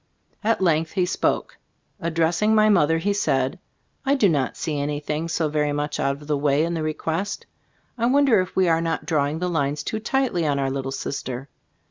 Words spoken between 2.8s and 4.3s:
he said: "I do